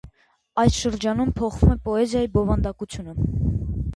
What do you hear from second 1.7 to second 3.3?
է պոեզիայի բովանդակությունը։